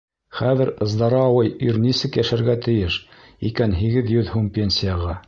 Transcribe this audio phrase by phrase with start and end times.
[0.37, 2.97] Хәҙер здарауай ир нисек йәшәргә тейеш
[3.51, 5.17] икән һигеҙ йөҙ һум пенсияға?